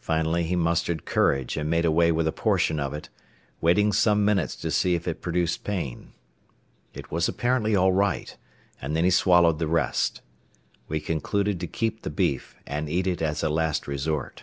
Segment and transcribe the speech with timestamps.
[0.00, 3.08] Finally he mustered courage and made away with a portion of it,
[3.60, 6.12] waiting some minutes to see if it produced pain.
[6.92, 8.36] It was apparently all right,
[8.82, 10.22] and then he swallowed the rest.
[10.88, 14.42] We concluded to keep the beef and eat it as a last resort.